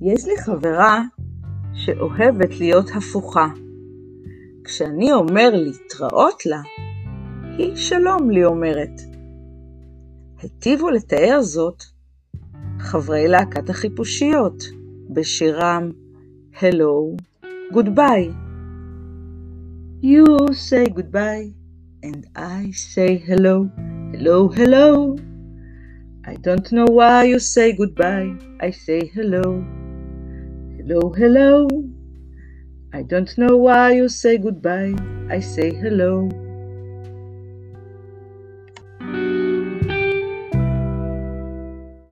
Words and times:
יש 0.00 0.26
לי 0.26 0.38
חברה 0.38 1.02
שאוהבת 1.74 2.58
להיות 2.58 2.90
הפוכה. 2.96 3.48
כשאני 4.64 5.12
אומר 5.12 5.50
להתראות 5.52 6.46
לה, 6.46 6.60
היא 7.58 7.76
שלום 7.76 8.30
לי 8.30 8.44
אומרת. 8.44 9.00
היטיבו 10.42 10.90
לתאר 10.90 11.42
זאת 11.42 11.82
חברי 12.78 13.28
להקת 13.28 13.70
החיפושיות 13.70 14.64
בשירם 15.10 15.90
Hello, 16.60 17.16
Goodbye. 17.72 18.34
You 20.02 20.26
say 20.52 20.86
goodbye 20.86 21.52
and 22.02 22.26
I 22.34 22.70
say 22.72 23.16
hello, 23.16 23.70
hello, 24.12 24.48
hello. 24.48 25.16
I 26.24 26.34
don't 26.34 26.70
know 26.72 26.86
why 26.86 27.24
you 27.24 27.38
say 27.38 27.72
goodbye, 27.72 28.34
I 28.60 28.70
say 28.70 29.06
hello. 29.06 29.79
Hello, 30.80 31.12
hello. 31.12 31.68
I 32.94 33.02
don't 33.02 33.36
know 33.36 33.58
why 33.58 33.92
you 33.92 34.08
say 34.08 34.38
goodbye, 34.38 34.94
I 35.28 35.38
say 35.40 35.74
hello. 35.74 36.39